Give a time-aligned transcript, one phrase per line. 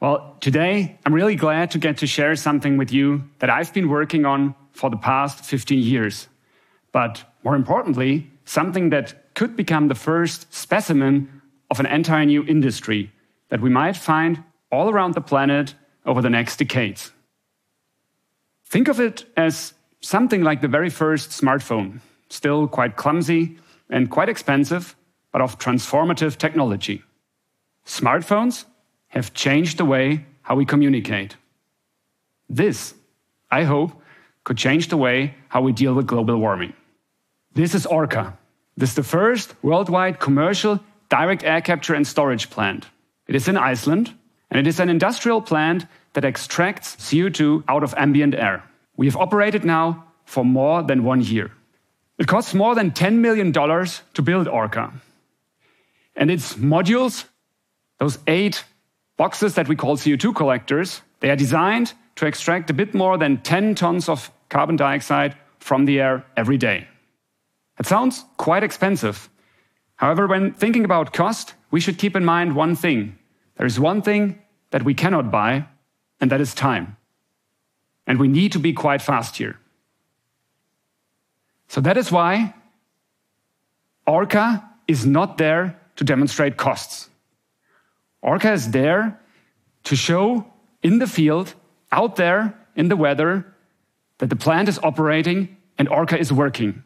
[0.00, 3.90] Well, today I'm really glad to get to share something with you that I've been
[3.90, 6.26] working on for the past 15 years.
[6.90, 13.12] But more importantly, something that could become the first specimen of an entire new industry
[13.50, 14.42] that we might find
[14.72, 15.74] all around the planet
[16.06, 17.12] over the next decades.
[18.64, 23.58] Think of it as something like the very first smartphone, still quite clumsy
[23.90, 24.96] and quite expensive,
[25.30, 27.02] but of transformative technology.
[27.84, 28.64] Smartphones
[29.10, 31.36] have changed the way how we communicate.
[32.48, 32.94] This,
[33.50, 33.92] I hope,
[34.44, 36.72] could change the way how we deal with global warming.
[37.52, 38.36] This is Orca.
[38.76, 42.86] This is the first worldwide commercial direct air capture and storage plant.
[43.26, 44.14] It is in Iceland,
[44.50, 48.62] and it is an industrial plant that extracts CO2 out of ambient air.
[48.96, 51.50] We have operated now for more than one year.
[52.18, 54.92] It costs more than $10 million to build Orca.
[56.14, 57.24] And its modules,
[57.98, 58.64] those eight
[59.20, 63.36] boxes that we call CO2 collectors, they are designed to extract a bit more than
[63.42, 66.88] 10 tons of carbon dioxide from the air every day.
[67.78, 69.28] It sounds quite expensive.
[69.96, 73.18] However, when thinking about cost, we should keep in mind one thing.
[73.56, 75.66] There is one thing that we cannot buy,
[76.18, 76.96] and that is time.
[78.06, 79.58] And we need to be quite fast here.
[81.68, 82.54] So that is why
[84.06, 87.09] Orca is not there to demonstrate costs.
[88.22, 89.18] Orca is there
[89.84, 90.46] to show
[90.82, 91.54] in the field,
[91.92, 93.46] out there in the weather,
[94.18, 96.82] that the plant is operating and Orca is working.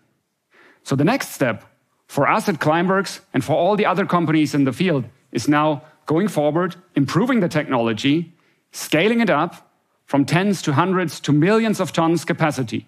[0.84, 1.64] So the next step
[2.06, 5.82] for us at Climeworks and for all the other companies in the field is now
[6.06, 8.32] going forward, improving the technology,
[8.72, 9.70] scaling it up
[10.06, 12.86] from tens to hundreds to millions of tons capacity.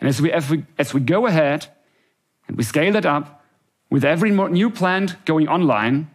[0.00, 1.66] And as we, as we, as we go ahead
[2.48, 3.42] and we scale it up,
[3.90, 6.10] with every new plant going online,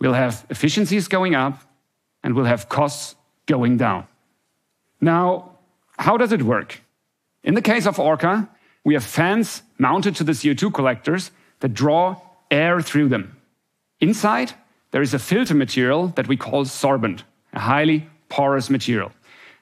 [0.00, 1.62] we'll have efficiencies going up
[2.22, 4.06] and we'll have costs going down.
[5.00, 5.58] Now,
[5.98, 6.80] how does it work?
[7.42, 8.48] In the case of Orca,
[8.84, 11.30] we have fans mounted to the CO2 collectors
[11.60, 13.36] that draw air through them.
[14.00, 14.52] Inside,
[14.90, 17.22] there is a filter material that we call sorbent,
[17.52, 19.12] a highly porous material.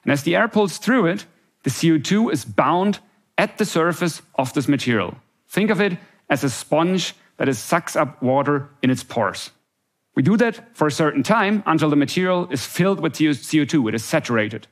[0.03, 1.25] And as the air pulls through it,
[1.63, 2.99] the CO2 is bound
[3.37, 5.15] at the surface of this material.
[5.49, 5.97] Think of it
[6.29, 9.51] as a sponge that sucks up water in its pores.
[10.17, 13.93] We do that for a certain time until the material is filled with CO2, it
[13.93, 14.65] is saturated.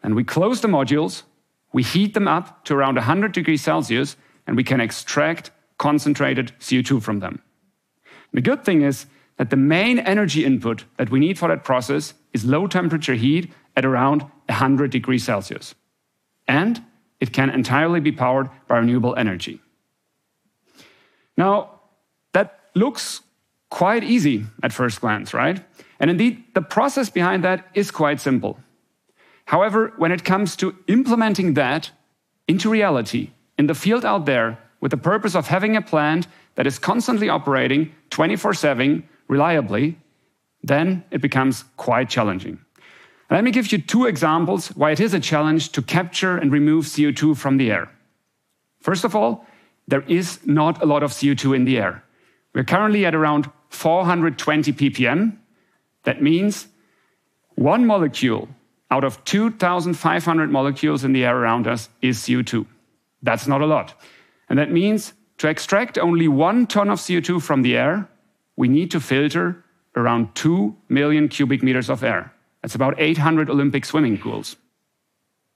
[0.00, 1.24] And we close the modules,
[1.72, 4.14] we heat them up to around 100 degrees Celsius,
[4.46, 7.42] and we can extract concentrated CO2 from them.
[8.32, 9.06] The good thing is
[9.38, 13.50] that the main energy input that we need for that process is low temperature heat
[13.74, 15.74] at around 100 degrees Celsius.
[16.46, 16.80] And
[17.18, 19.60] it can entirely be powered by renewable energy.
[21.36, 21.80] Now,
[22.34, 23.22] that looks
[23.72, 25.58] quite easy at first glance, right?
[25.98, 28.58] And indeed, the process behind that is quite simple.
[29.46, 31.90] However, when it comes to implementing that
[32.46, 36.66] into reality in the field out there with the purpose of having a plant that
[36.66, 39.96] is constantly operating 24 7 reliably,
[40.62, 42.58] then it becomes quite challenging.
[43.30, 46.84] Let me give you two examples why it is a challenge to capture and remove
[46.84, 47.90] CO2 from the air.
[48.80, 49.46] First of all,
[49.88, 52.04] there is not a lot of CO2 in the air.
[52.54, 55.36] We're currently at around 420 ppm.
[56.04, 56.68] That means
[57.54, 58.48] one molecule
[58.90, 62.66] out of 2,500 molecules in the air around us is CO2.
[63.22, 63.94] That's not a lot.
[64.48, 68.08] And that means to extract only one ton of CO2 from the air,
[68.56, 69.64] we need to filter
[69.96, 72.32] around 2 million cubic meters of air.
[72.60, 74.56] That's about 800 Olympic swimming pools.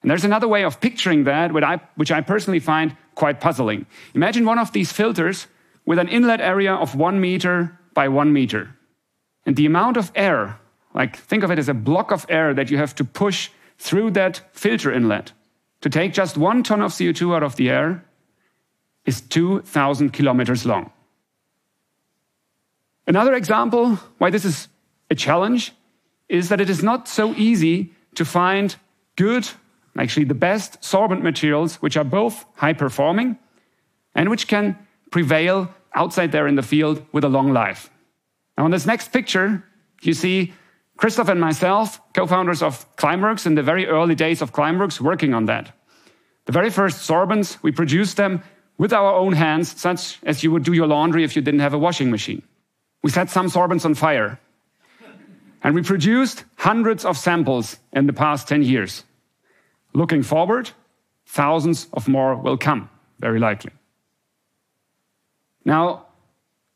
[0.03, 1.53] And there's another way of picturing that,
[1.97, 3.87] which I personally find quite puzzling.
[4.15, 5.47] Imagine one of these filters
[5.85, 8.77] with an inlet area of one meter by one meter.
[9.47, 10.61] And the amount of air,
[10.95, 14.11] like think of it as a block of air that you have to push through
[14.13, 15.33] that filter inlet
[15.81, 18.05] to take just one ton of CO2 out of the air,
[19.07, 20.91] is 2,000 kilometers long.
[23.07, 24.69] Another example why this is
[25.11, 25.73] a challenge
[26.29, 28.77] is that it is not so easy to find
[29.15, 29.49] good,
[29.97, 33.39] actually the best sorbent materials, which are both high performing
[34.15, 34.77] and which can
[35.11, 37.91] prevail outside there in the field with a long life.
[38.57, 39.65] Now, in this next picture,
[40.03, 40.53] you see
[40.97, 45.35] Christoph and myself, co founders of Climeworks, in the very early days of Climeworks, working
[45.35, 45.73] on that.
[46.45, 48.43] The very first sorbents, we produced them
[48.79, 51.75] with our own hands, such as you would do your laundry if you didn't have
[51.75, 52.43] a washing machine.
[53.03, 54.39] We set some sorbents on fire.
[55.63, 59.05] And we produced hundreds of samples in the past 10 years.
[59.95, 60.71] Looking forward,
[61.27, 62.89] thousands of more will come,
[63.19, 63.73] very likely.
[65.67, 66.07] Now,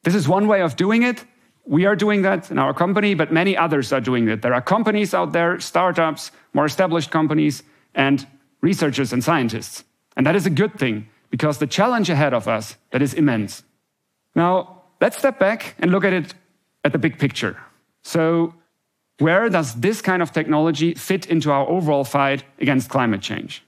[0.02, 1.24] this is one way of doing it.
[1.64, 4.42] we are doing that in our company, but many others are doing it.
[4.42, 7.62] There are companies out there, startups, more established companies,
[7.94, 8.26] and
[8.60, 9.84] researchers and scientists.
[10.16, 13.62] And that is a good thing because the challenge ahead of us that is immense.
[14.34, 16.34] Now, let's step back and look at it
[16.82, 17.56] at the big picture.
[18.02, 18.54] So,
[19.18, 23.62] where does this kind of technology fit into our overall fight against climate change?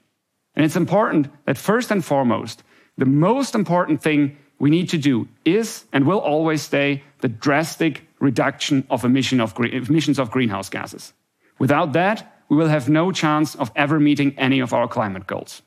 [0.57, 2.65] And it's important that first and foremost,
[2.99, 8.07] the most important thing we need to do is and will always stay the drastic
[8.21, 11.13] reduction of, emission of emissions of greenhouse gases.
[11.59, 15.63] Without that, we will have no chance of ever meeting any of our climate goals.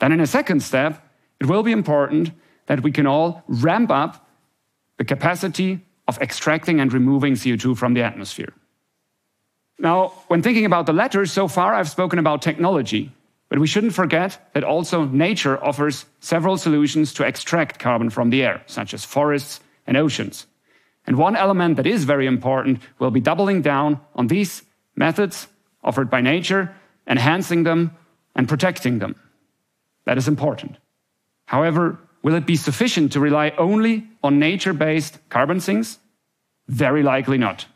[0.00, 1.06] Then, in a second step,
[1.38, 2.30] it will be important
[2.66, 4.26] that we can all ramp up
[4.96, 8.54] the capacity of extracting and removing CO2 from the atmosphere.
[9.78, 13.12] Now, when thinking about the latter, so far I've spoken about technology,
[13.52, 18.42] but we shouldn't forget that also nature offers several solutions to extract carbon from the
[18.42, 20.46] air, such as forests and oceans.
[21.06, 24.62] And one element that is very important will be doubling down on these
[24.96, 25.48] methods
[25.84, 26.74] offered by nature,
[27.06, 27.90] enhancing them
[28.34, 29.16] and protecting them.
[30.06, 30.78] That is important.
[31.44, 35.98] However, will it be sufficient to rely only on nature based carbon sinks?
[36.68, 37.66] Very likely not.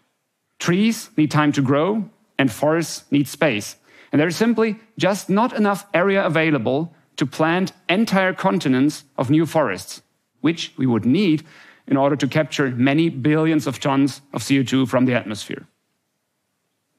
[0.58, 2.08] Trees need time to grow,
[2.38, 3.76] and forests need space.
[4.12, 10.02] And there's simply just not enough area available to plant entire continents of new forests,
[10.40, 11.44] which we would need
[11.86, 15.66] in order to capture many billions of tons of CO2 from the atmosphere.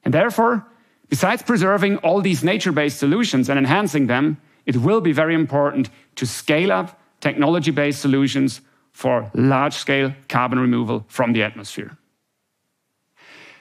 [0.04, 0.66] And therefore,
[1.08, 5.90] besides preserving all these nature based solutions and enhancing them, it will be very important
[6.16, 8.60] to scale up technology based solutions
[8.92, 11.96] for large scale carbon removal from the atmosphere.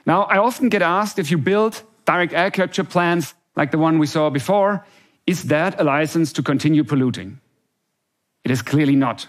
[0.05, 3.99] Now, I often get asked if you build direct air capture plants like the one
[3.99, 4.85] we saw before,
[5.27, 7.39] is that a license to continue polluting?
[8.43, 9.27] It is clearly not.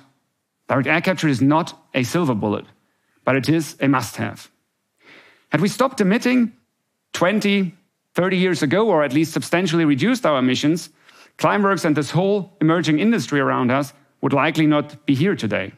[0.69, 2.67] Direct air capture is not a silver bullet,
[3.25, 4.51] but it is a must have.
[5.51, 6.53] Had we stopped emitting
[7.15, 7.75] 20,
[8.15, 10.91] 30 years ago, or at least substantially reduced our emissions,
[11.39, 15.73] Climeworks and this whole emerging industry around us would likely not be here today.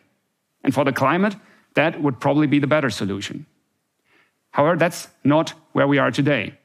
[0.64, 1.36] And for the climate,
[1.74, 3.46] that would probably be the better solution.
[4.50, 6.58] However, that's not where we are today.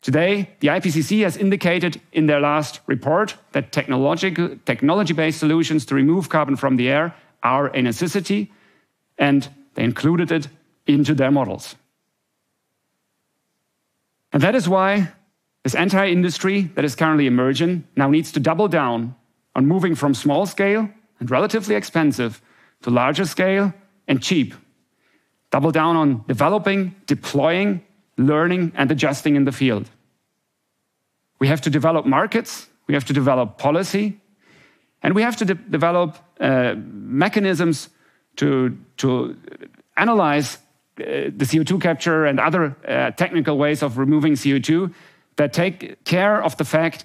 [0.00, 6.28] Today, the IPCC has indicated in their last report that technology based solutions to remove
[6.28, 8.52] carbon from the air are a necessity,
[9.18, 10.48] and they included it
[10.86, 11.74] into their models.
[14.32, 15.12] And that is why
[15.64, 19.16] this entire industry that is currently emerging now needs to double down
[19.54, 22.40] on moving from small scale and relatively expensive
[22.82, 23.74] to larger scale
[24.06, 24.54] and cheap.
[25.50, 27.82] Double down on developing, deploying,
[28.18, 29.88] learning, and adjusting in the field.
[31.38, 34.20] We have to develop markets, we have to develop policy,
[35.02, 37.88] and we have to de develop uh, mechanisms
[38.36, 39.36] to, to
[39.96, 40.58] analyze
[41.00, 44.92] uh, the CO2 capture and other uh, technical ways of removing CO2
[45.36, 47.04] that take care of the fact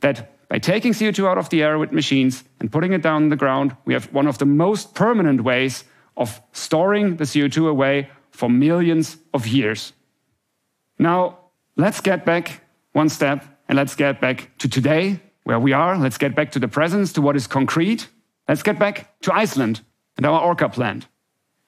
[0.00, 3.28] that by taking CO2 out of the air with machines and putting it down on
[3.28, 5.84] the ground, we have one of the most permanent ways
[6.16, 9.93] of storing the CO2 away for millions of years.
[10.98, 11.38] Now,
[11.76, 12.60] let's get back
[12.92, 15.96] one step and let's get back to today, where we are.
[15.98, 18.08] Let's get back to the present, to what is concrete.
[18.48, 19.80] Let's get back to Iceland
[20.16, 21.08] and our Orca plant.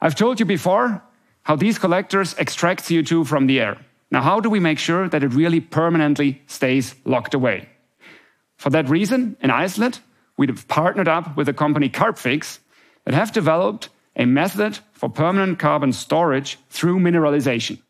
[0.00, 1.02] I've told you before
[1.42, 3.78] how these collectors extract CO2 from the air.
[4.10, 7.68] Now, how do we make sure that it really permanently stays locked away?
[8.56, 10.00] For that reason, in Iceland,
[10.36, 12.58] we've partnered up with the company Carbfix
[13.04, 17.80] that have developed a method for permanent carbon storage through mineralization.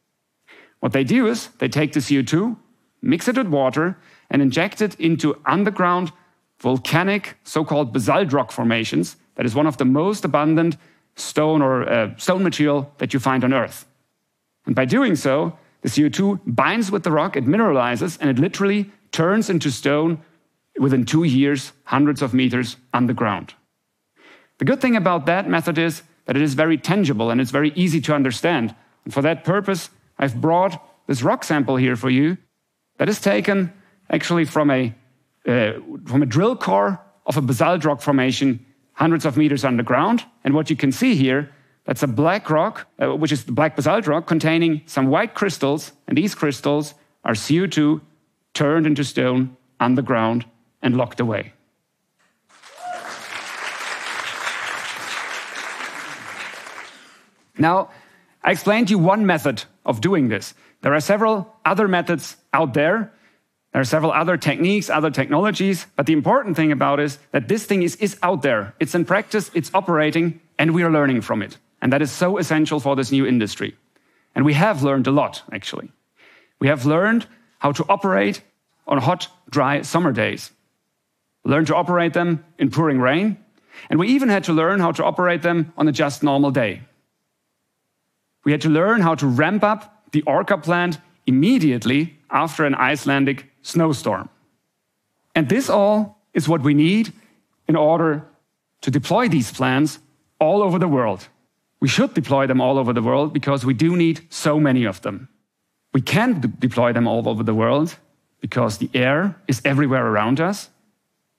[0.87, 2.57] What they do is they take the CO2,
[3.03, 3.99] mix it with water,
[4.31, 6.13] and inject it into underground
[6.61, 10.77] volcanic so called basalt rock formations that is one of the most abundant
[11.17, 13.85] stone or uh, stone material that you find on Earth.
[14.65, 18.89] And by doing so, the CO2 binds with the rock, it mineralizes, and it literally
[19.11, 20.23] turns into stone
[20.79, 23.55] within two years, hundreds of meters underground.
[24.59, 27.73] The good thing about that method is that it is very tangible and it's very
[27.75, 28.73] easy to understand.
[29.05, 32.37] And for that purpose, I've brought this rock sample here for you
[32.99, 33.73] that is taken
[34.11, 34.95] actually from a,
[35.47, 35.73] uh,
[36.07, 40.25] from a drill core of a basalt rock formation hundreds of meters underground.
[40.45, 41.51] And what you can see here,
[41.85, 45.93] that's a black rock, uh, which is the black basalt rock containing some white crystals.
[46.09, 46.95] And these crystals
[47.25, 48.01] are CO2
[48.55, 50.47] turned into stone underground
[50.83, 51.53] and locked away.
[57.59, 57.91] Now,
[58.47, 60.55] I explained to you one method of doing this.
[60.83, 63.13] There are several other methods out there.
[63.73, 67.67] There are several other techniques, other technologies, but the important thing about is that this
[67.67, 68.73] thing is, is out there.
[68.79, 71.59] It's in practice, it's operating, and we are learning from it.
[71.83, 73.77] And that is so essential for this new industry.
[74.37, 75.91] And we have learned a lot, actually.
[76.61, 77.27] We have learned
[77.59, 78.43] how to operate
[78.87, 80.53] on hot, dry summer days,
[81.45, 83.39] learn to operate them in pouring rain,
[83.91, 86.83] and we even had to learn how to operate them on a just normal day.
[88.47, 93.51] We had to learn how to ramp up the Orca plant immediately after an Icelandic
[93.63, 94.29] snowstorm.
[95.35, 97.13] And this all is what we need
[97.67, 98.23] in order
[98.83, 99.99] to deploy these plans
[100.39, 101.27] all over the world.
[101.81, 105.03] We should deploy them all over the world because we do need so many of
[105.03, 105.29] them.
[105.93, 107.97] We can de deploy them all over the world
[108.41, 110.71] because the air is everywhere around us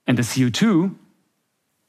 [0.08, 0.94] and the CO2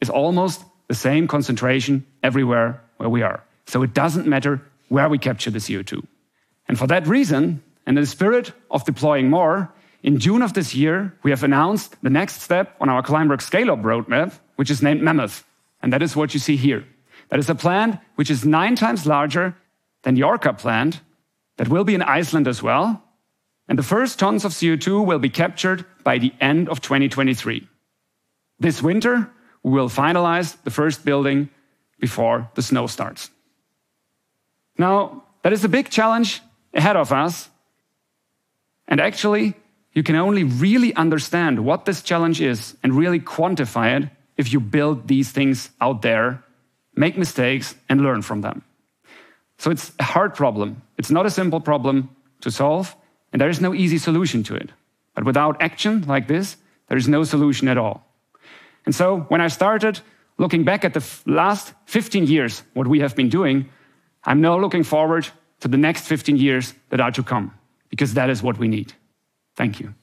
[0.01, 3.43] is almost the same concentration everywhere where we are.
[3.67, 6.05] So it doesn't matter where we capture the CO2.
[6.69, 10.75] And for that reason, and in the spirit of deploying more, in June of this
[10.75, 14.83] year, we have announced the next step on our Climeworks Scale Up roadmap, which is
[14.83, 15.45] named Mammoth.
[15.83, 16.85] And that is what you see here.
[17.31, 19.57] That is a plant which is nine times larger
[20.03, 21.01] than the Orca plant,
[21.57, 23.03] that will be in Iceland as well.
[23.69, 27.69] And the first tons of CO2 will be captured by the end of 2023.
[28.61, 29.31] This winter,
[29.63, 31.51] we will finalize the first building
[32.01, 33.31] before the snow starts.
[34.79, 36.41] Now, that is a big challenge
[36.73, 37.51] ahead of us.
[38.87, 39.55] And actually,
[39.93, 44.61] you can only really understand what this challenge is and really quantify it if you
[44.61, 46.45] build these things out there,
[46.95, 48.63] make mistakes, and learn from them.
[49.59, 50.83] So it's a hard problem.
[50.97, 52.11] It's not a simple problem
[52.43, 52.95] to solve,
[53.33, 54.71] and there is no easy solution to it.
[55.15, 56.57] But without action like this,
[56.87, 58.07] there is no solution at all.
[58.87, 60.01] And so when I started
[60.39, 63.69] looking back at the last 15 years, what we have been doing,
[64.29, 65.27] I'm now looking forward
[65.61, 67.55] to the next 15 years that are to come,
[67.89, 68.93] because that is what we need.
[69.57, 69.95] Thank you.